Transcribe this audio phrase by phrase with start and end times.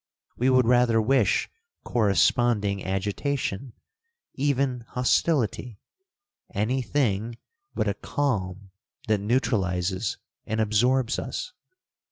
[0.35, 1.47] We would rather wish
[1.83, 3.73] corresponding agitation,
[4.33, 7.37] even hostility—any thing
[7.75, 8.71] but a calm
[9.07, 10.17] that neutralizes
[10.47, 11.53] and absorbs us.